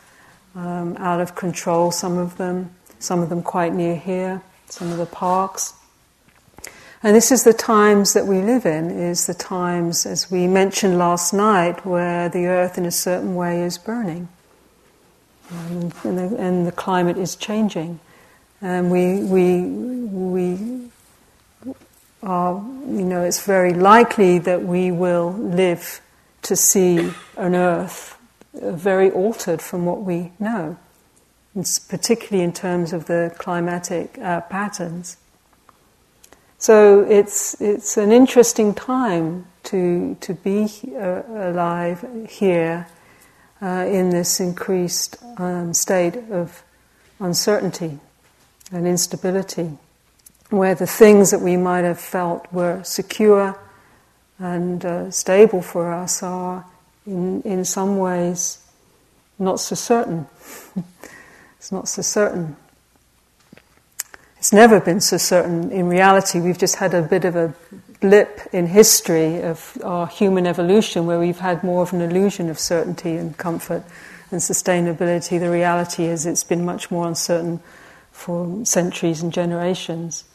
[0.55, 4.97] um, out of control, some of them, some of them quite near here, some of
[4.97, 5.73] the parks.
[7.03, 10.99] And this is the times that we live in, is the times, as we mentioned
[10.99, 14.27] last night, where the earth in a certain way is burning.
[15.51, 17.99] Um, and, the, and, the, climate is changing.
[18.61, 20.89] And we, we, we
[22.21, 26.01] are, you know, it's very likely that we will live
[26.43, 28.17] to see an earth
[28.53, 30.77] very altered from what we know,
[31.55, 35.17] it's particularly in terms of the climatic uh, patterns.
[36.61, 42.85] So it's, it's an interesting time to, to be uh, alive here
[43.59, 46.61] uh, in this increased um, state of
[47.19, 47.97] uncertainty
[48.71, 49.71] and instability,
[50.51, 53.59] where the things that we might have felt were secure
[54.37, 56.63] and uh, stable for us are,
[57.07, 58.59] in, in some ways,
[59.39, 60.27] not so certain.
[61.57, 62.55] it's not so certain.
[64.53, 65.71] Never been so certain.
[65.71, 67.53] In reality, we've just had a bit of a
[68.01, 72.59] blip in history of our human evolution where we've had more of an illusion of
[72.59, 73.81] certainty and comfort
[74.29, 75.39] and sustainability.
[75.39, 77.61] The reality is it's been much more uncertain
[78.11, 80.25] for centuries and generations.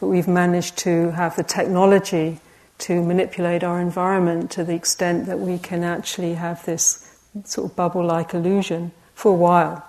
[0.00, 2.40] But we've managed to have the technology
[2.80, 7.76] to manipulate our environment to the extent that we can actually have this sort of
[7.76, 9.88] bubble like illusion for a while.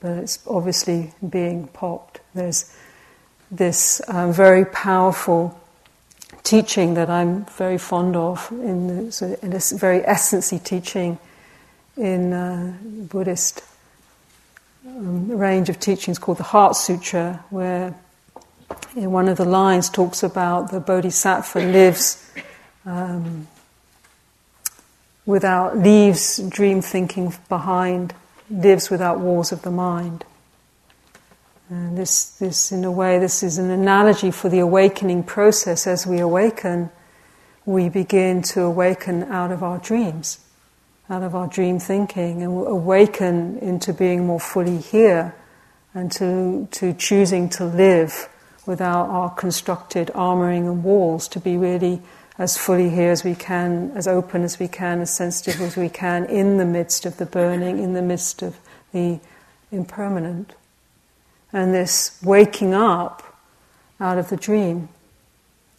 [0.00, 2.20] But it's obviously being popped.
[2.34, 2.70] There's
[3.50, 5.58] this um, very powerful
[6.42, 9.10] teaching that I'm very fond of in,
[9.42, 11.18] in this very essency teaching
[11.96, 13.62] in uh, Buddhist
[14.86, 17.94] um, range of teachings called the Heart Sutra, where
[18.94, 22.30] in one of the lines talks about the Bodhisattva lives
[22.84, 23.48] um,
[25.24, 28.14] without, leaves dream thinking behind,
[28.50, 30.24] lives without walls of the mind.
[31.70, 35.86] And this, this, in a way, this is an analogy for the awakening process.
[35.86, 36.90] As we awaken,
[37.64, 40.40] we begin to awaken out of our dreams,
[41.08, 45.34] out of our dream thinking, and awaken into being more fully here
[45.94, 48.28] and to, to choosing to live
[48.66, 52.02] without our constructed armoring and walls, to be really
[52.36, 55.88] as fully here as we can, as open as we can, as sensitive as we
[55.88, 58.58] can in the midst of the burning, in the midst of
[58.92, 59.18] the
[59.70, 60.54] impermanent
[61.54, 63.22] and this waking up
[64.00, 64.88] out of the dream,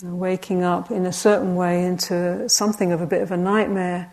[0.02, 4.10] waking up in a certain way into something of a bit of a nightmare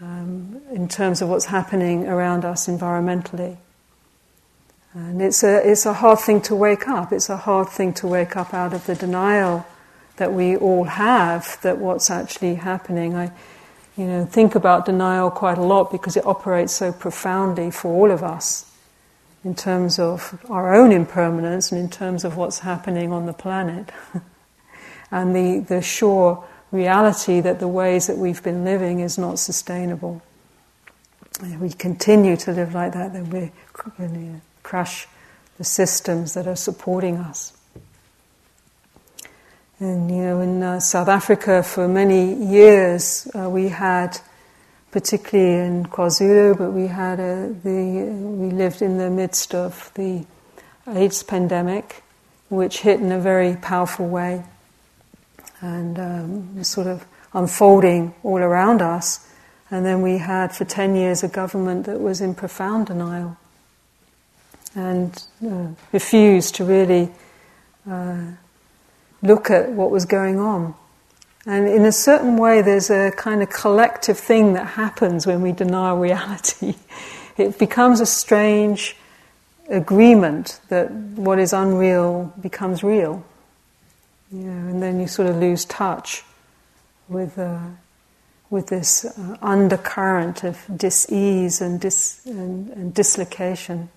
[0.00, 3.56] um, in terms of what's happening around us environmentally.
[4.94, 7.12] And it's a, it's a hard thing to wake up.
[7.12, 9.66] It's a hard thing to wake up out of the denial
[10.18, 13.16] that we all have that what's actually happening.
[13.16, 13.32] I,
[13.96, 18.10] you know, think about denial quite a lot because it operates so profoundly for all
[18.12, 18.71] of us
[19.44, 23.90] in terms of our own impermanence and in terms of what's happening on the planet.
[25.10, 30.22] and the, the sure reality that the ways that we've been living is not sustainable.
[31.40, 33.50] If we continue to live like that, then we
[34.62, 35.08] crush
[35.58, 37.52] the systems that are supporting us.
[39.80, 44.20] And you know, in uh, South Africa, for many years, uh, we had
[44.92, 50.24] particularly in KwaZulu, but we had a, the we lived in the midst of the
[50.86, 52.04] AIDS pandemic,
[52.48, 54.44] which hit in a very powerful way,
[55.60, 59.26] and um, sort of unfolding all around us.
[59.70, 63.38] And then we had for ten years a government that was in profound denial
[64.74, 67.10] and uh, refused to really
[67.90, 68.22] uh,
[69.22, 70.74] look at what was going on.
[71.44, 75.52] And in a certain way, there's a kind of collective thing that happens when we
[75.52, 76.74] deny reality.
[77.36, 78.96] it becomes a strange
[79.68, 83.24] agreement that what is unreal becomes real.
[84.30, 86.22] You know, and then you sort of lose touch
[87.08, 87.58] with, uh,
[88.48, 93.90] with this uh, undercurrent of dis-ease and, dis- and, and dislocation.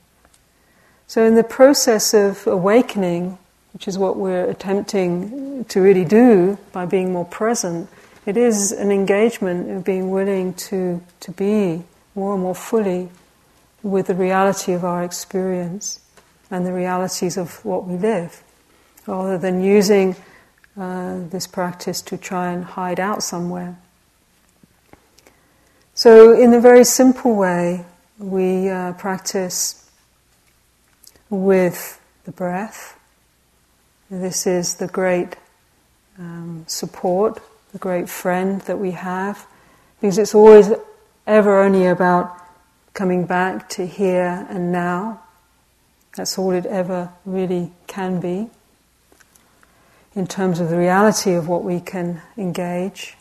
[1.08, 3.38] So in the process of awakening,
[3.76, 7.90] which is what we're attempting to really do by being more present.
[8.26, 11.84] It is an engagement of being willing to, to be
[12.16, 13.10] more and more fully
[13.84, 16.00] with the reality of our experience
[16.50, 18.42] and the realities of what we live,
[19.08, 20.16] rather than using
[20.78, 23.78] uh, this practice to try and hide out somewhere.
[25.94, 27.84] So, in a very simple way,
[28.20, 29.90] we uh, practice
[31.30, 32.96] with the breath
[34.10, 35.36] this is the great
[36.20, 37.42] um, support,
[37.72, 39.46] the great friend that we have,
[40.00, 40.72] because it's always
[41.28, 42.38] ever only about
[42.94, 45.22] coming back to here and now.
[46.16, 48.50] That's all it ever really can be.
[50.16, 53.18] In terms of the reality of what we can engage,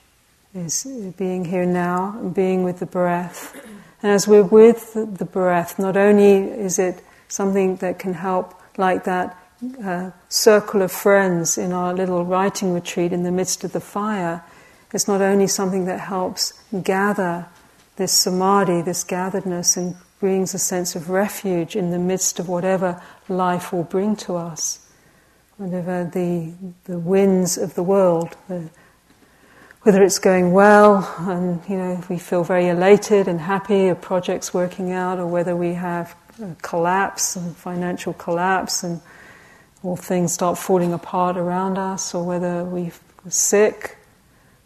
[0.54, 3.54] is being here now and being with the breath.
[4.02, 9.04] And as we're with the breath, not only is it something that can help like
[9.04, 9.36] that
[9.82, 14.42] uh, circle of friends in our little writing retreat in the midst of the fire,
[14.92, 16.52] is not only something that helps
[16.82, 17.46] gather
[17.96, 23.02] this samadhi, this gatheredness, and brings a sense of refuge in the midst of whatever
[23.28, 24.88] life will bring to us,
[25.56, 26.52] whatever the,
[26.84, 28.70] the winds of the world, the,
[29.82, 34.54] whether it's going well and you know we feel very elated and happy, a project's
[34.54, 36.16] working out, or whether we have
[36.62, 39.00] collapse and financial collapse and
[39.84, 42.90] or things start falling apart around us, or whether we're
[43.28, 43.98] sick,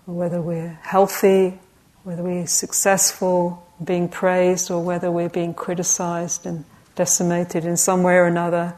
[0.07, 1.59] or whether we're healthy,
[2.05, 6.65] whether we're successful, being praised, or whether we're being criticized and
[6.95, 8.75] decimated in some way or another.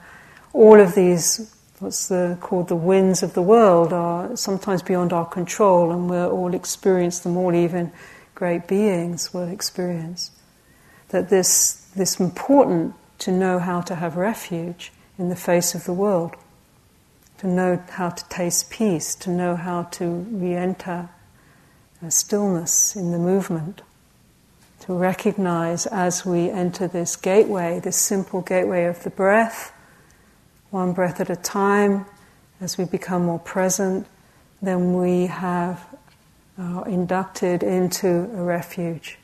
[0.54, 5.26] All of these, what's the, called the winds of the world, are sometimes beyond our
[5.26, 7.92] control, and we'll all experience them all, even
[8.34, 10.30] great beings will experience.
[11.10, 15.92] That this, this important to know how to have refuge in the face of the
[15.92, 16.34] world,
[17.38, 21.10] to know how to taste peace, to know how to re enter
[22.08, 23.82] stillness in the movement,
[24.80, 29.72] to recognize as we enter this gateway, this simple gateway of the breath,
[30.70, 32.06] one breath at a time,
[32.62, 34.06] as we become more present,
[34.62, 35.84] then we have
[36.58, 39.18] uh, inducted into a refuge,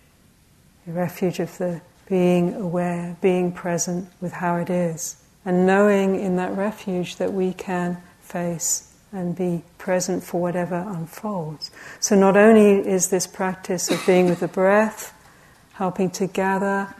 [0.86, 5.16] a refuge of the being aware, being present with how it is,
[5.47, 11.70] and knowing in that refuge that we can face and be present for whatever unfolds.
[12.01, 15.14] So, not only is this practice of being with the breath,
[15.74, 16.94] helping to gather,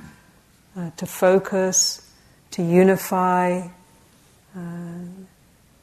[0.77, 2.09] uh, to focus,
[2.53, 3.69] to unify
[4.57, 4.61] uh,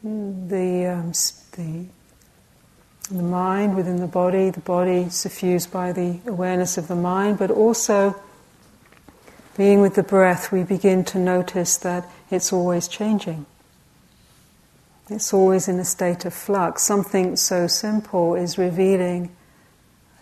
[0.02, 1.12] the, um,
[1.52, 1.86] the,
[3.12, 7.52] the mind within the body, the body suffused by the awareness of the mind, but
[7.52, 8.16] also
[9.56, 13.46] being with the breath, we begin to notice that it's always changing.
[15.10, 16.82] It's always in a state of flux.
[16.82, 19.36] Something so simple is revealing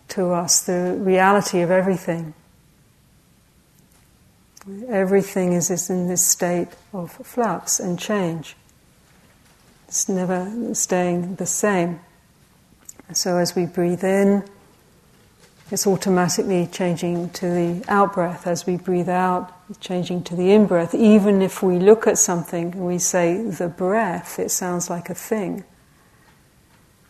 [0.09, 2.34] to us the reality of everything.
[4.89, 8.55] Everything is in this state of flux and change.
[9.88, 11.99] It's never staying the same.
[13.13, 14.43] So as we breathe in,
[15.72, 18.45] it's automatically changing to the out breath.
[18.45, 20.93] As we breathe out, changing to the in breath.
[20.93, 25.15] Even if we look at something and we say the breath, it sounds like a
[25.15, 25.63] thing.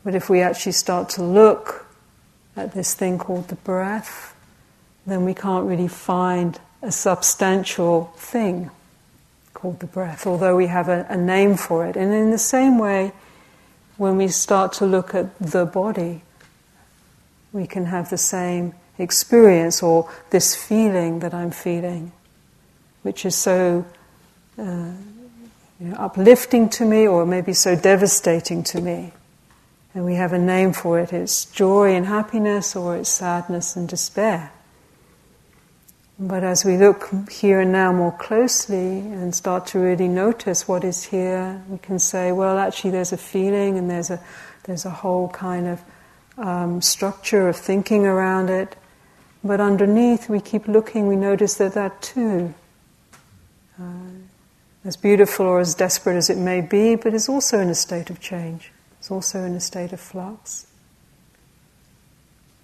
[0.04, 1.88] But if we actually start to look
[2.56, 4.36] at this thing called the breath,
[5.08, 8.70] then we can't really find a substantial thing
[9.54, 11.96] called the breath, although we have a, a name for it.
[11.96, 13.12] And in the same way,
[13.98, 16.22] when we start to look at the body,
[17.54, 22.12] we can have the same experience or this feeling that I'm feeling,
[23.04, 23.86] which is so
[24.58, 24.92] uh,
[25.80, 29.14] you know, uplifting to me or maybe so devastating to me.
[29.94, 33.90] And we have a name for it it's joy and happiness or it's sadness and
[33.90, 34.52] despair.
[36.18, 40.84] But as we look here and now more closely and start to really notice what
[40.84, 44.22] is here, we can say, well, actually, there's a feeling and there's a,
[44.66, 45.82] there's a whole kind of
[46.42, 48.76] um, structure of thinking around it.
[49.44, 52.54] But underneath, we keep looking, we notice that that too,
[53.80, 53.84] uh,
[54.84, 58.10] as beautiful or as desperate as it may be, but is also in a state
[58.10, 58.72] of change.
[59.00, 60.68] It's also in a state of flux.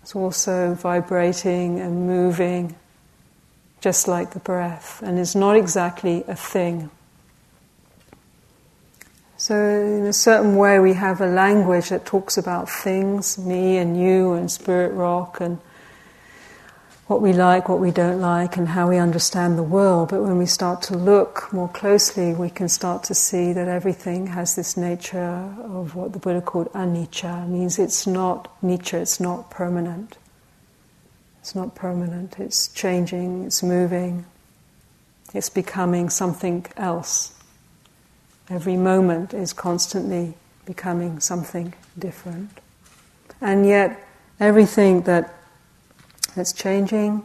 [0.03, 2.75] It's also vibrating and moving,
[3.81, 6.89] just like the breath, and is not exactly a thing.
[9.39, 13.95] So, in a certain way, we have a language that talks about things, me and
[13.95, 15.59] you, and spirit rock, and
[17.05, 20.09] what we like, what we don't like, and how we understand the world.
[20.09, 24.25] But when we start to look more closely, we can start to see that everything
[24.25, 29.19] has this nature of what the Buddha called anicca, it means it's not nature, it's
[29.19, 30.17] not permanent.
[31.41, 34.25] It's not permanent, it's changing, it's moving,
[35.35, 37.36] it's becoming something else.
[38.49, 40.35] Every moment is constantly
[40.65, 42.49] becoming something different.
[43.41, 44.07] And yet,
[44.39, 45.33] everything that,
[46.35, 47.23] that's changing,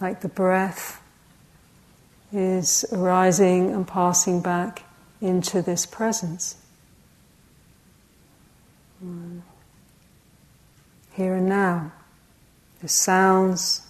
[0.00, 1.02] like the breath,
[2.32, 4.84] is arising and passing back
[5.20, 6.56] into this presence.
[11.12, 11.92] Here and now,
[12.80, 13.82] the sounds,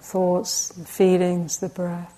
[0.00, 2.17] thoughts, the feelings, the breath.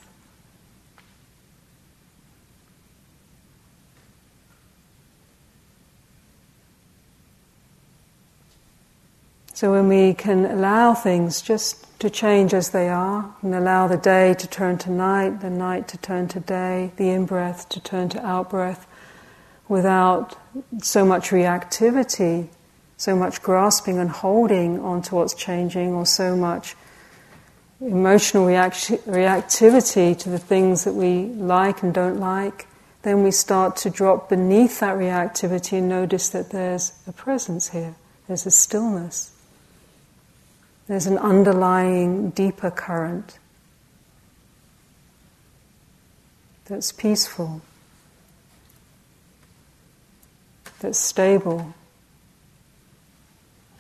[9.60, 13.98] So when we can allow things just to change as they are, and allow the
[13.98, 17.78] day to turn to night, the night to turn to day, the in breath to
[17.78, 18.86] turn to out breath,
[19.68, 20.34] without
[20.80, 22.48] so much reactivity,
[22.96, 26.74] so much grasping and holding onto what's changing, or so much
[27.82, 32.66] emotional react- reactivity to the things that we like and don't like,
[33.02, 37.94] then we start to drop beneath that reactivity and notice that there's a presence here,
[38.26, 39.32] there's a stillness.
[40.90, 43.38] There's an underlying deeper current
[46.64, 47.60] that's peaceful,
[50.80, 51.74] that's stable,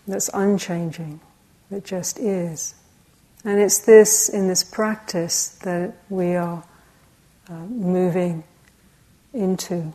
[0.06, 1.18] that's unchanging,
[1.68, 2.76] that just is.
[3.44, 6.62] And it's this, in this practice, that we are
[7.48, 8.44] uh, moving
[9.34, 9.92] into,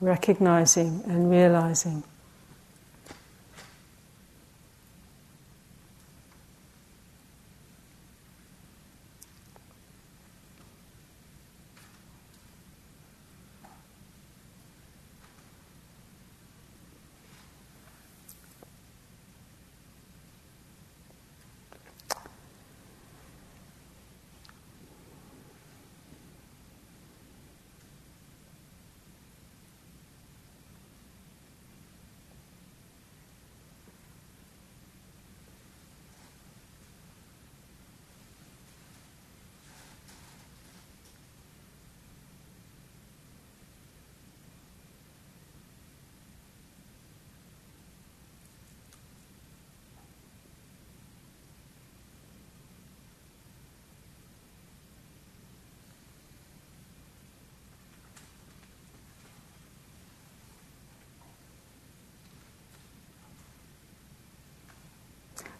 [0.00, 2.04] recognizing and realizing.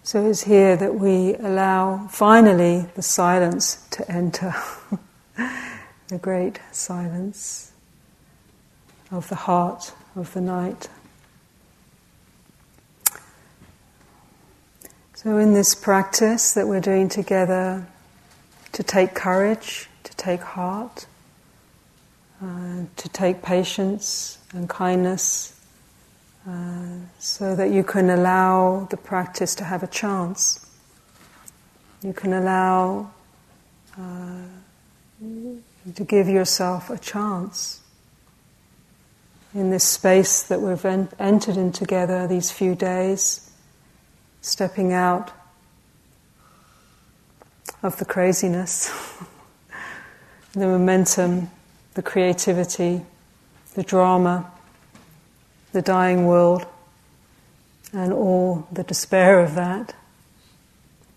[0.06, 4.54] So it's here that we allow finally the silence to enter,
[6.06, 7.72] the great silence
[9.10, 10.88] of the heart of the night.
[15.16, 17.84] So, in this practice that we're doing together,
[18.74, 21.06] to take courage, to take heart,
[22.40, 25.60] uh, to take patience and kindness,
[26.48, 30.64] uh, so that you can allow the practice to have a chance.
[32.00, 33.10] You can allow
[33.98, 34.44] uh,
[35.92, 37.80] to give yourself a chance
[39.52, 43.50] in this space that we've en- entered in together these few days
[44.40, 45.32] stepping out
[47.82, 48.88] of the craziness,
[50.52, 51.50] the momentum,
[51.94, 53.02] the creativity,
[53.74, 54.48] the drama,
[55.72, 56.64] the dying world,
[57.96, 59.94] and all the despair of that,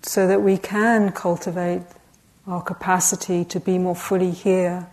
[0.02, 1.82] so that we can cultivate
[2.48, 4.88] our capacity to be more fully here,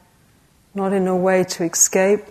[0.75, 2.25] not in a way to escape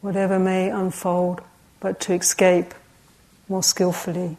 [0.00, 1.42] whatever may unfold,
[1.80, 2.72] but to escape
[3.50, 4.38] more skillfully.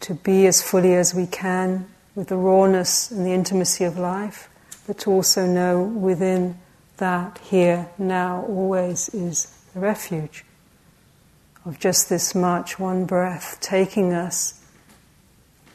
[0.00, 4.48] To be as fully as we can with the rawness and the intimacy of life,
[4.86, 6.58] but to also know within
[6.96, 10.46] that, here, now, always is the refuge
[11.64, 14.60] of just this much, one breath, taking us,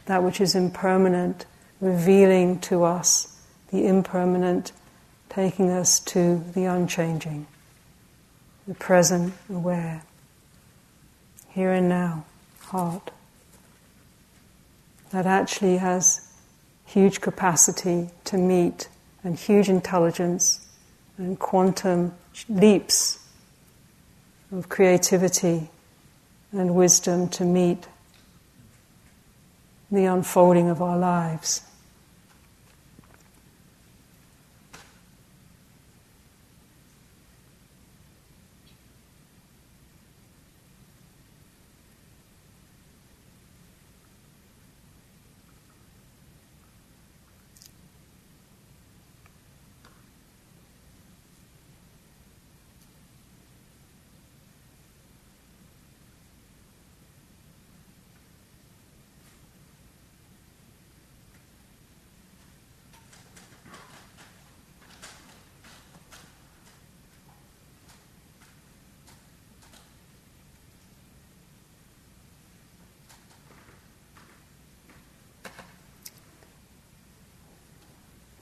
[0.06, 1.46] that which is impermanent,
[1.80, 3.40] revealing to us
[3.72, 4.72] the impermanent,
[5.30, 7.48] taking us to the unchanging,
[8.68, 10.04] the present, aware,
[11.50, 12.26] here and now,
[12.62, 13.12] heart
[15.12, 16.28] that actually has
[16.86, 18.90] huge capacity to meet
[19.24, 20.66] and huge intelligence
[21.18, 22.14] and quantum
[22.50, 23.20] leaps
[24.52, 25.70] of creativity
[26.52, 27.88] and wisdom to meet
[29.92, 31.62] the unfolding of our lives.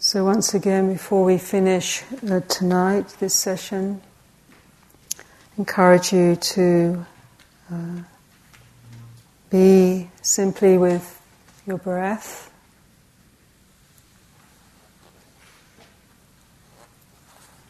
[0.07, 4.03] So, once again, before we finish uh, tonight, this session,
[5.57, 7.07] encourage you to
[7.73, 8.01] uh,
[9.49, 11.19] be simply with
[11.65, 12.51] your breath.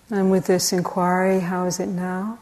[0.09, 2.39] And with this inquiry, how is it now?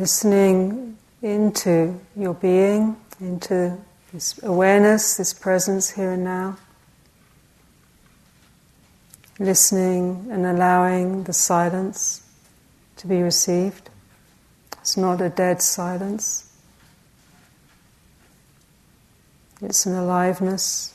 [0.00, 3.76] Listening into your being, into
[4.14, 6.56] this awareness, this presence here and now.
[9.38, 12.22] Listening and allowing the silence
[12.96, 13.90] to be received.
[14.80, 16.50] It's not a dead silence,
[19.60, 20.94] it's an aliveness.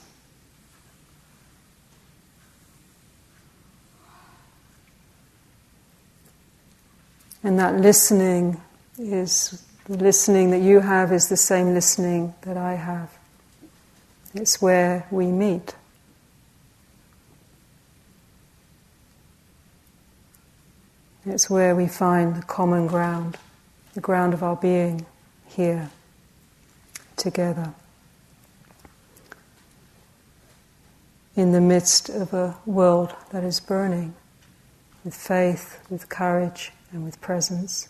[7.44, 8.60] And that listening
[8.98, 13.12] is the listening that you have is the same listening that I have.
[14.34, 15.76] It's where we meet.
[21.26, 23.38] It's where we find the common ground,
[23.94, 25.06] the ground of our being
[25.48, 25.90] here,
[27.16, 27.74] together.
[31.36, 34.14] In the midst of a world that is burning,
[35.04, 37.90] with faith, with courage, and with presence.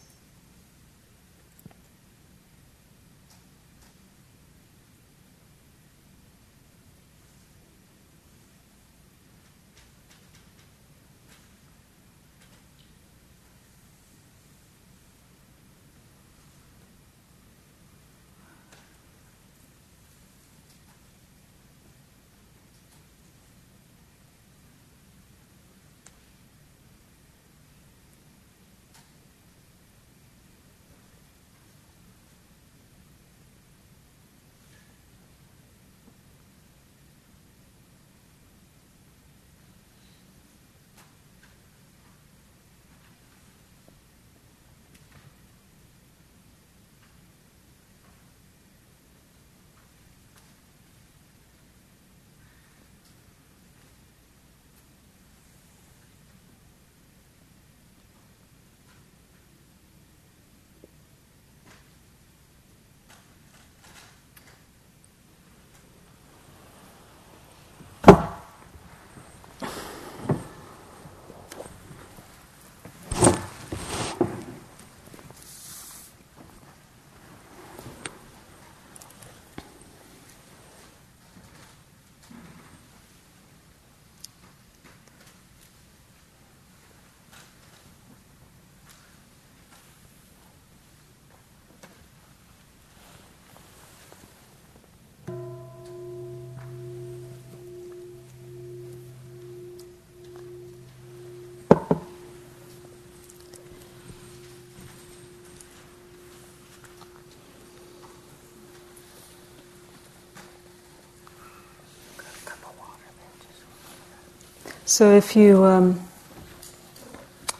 [114.95, 115.99] So if you um,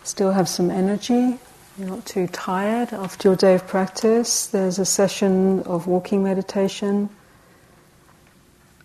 [0.05, 1.37] still have some energy,
[1.77, 7.09] you're not too tired after your day of practice, there's a session of walking meditation.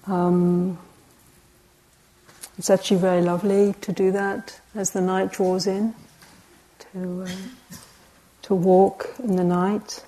[0.08, 0.80] Um,
[2.58, 5.94] it's actually very lovely to do that as the night draws in,
[6.92, 7.76] to, uh,
[8.42, 10.04] to walk in the night.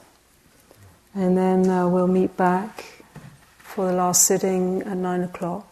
[1.15, 3.05] And then uh, we'll meet back
[3.59, 5.72] for the last sitting at nine o'clock.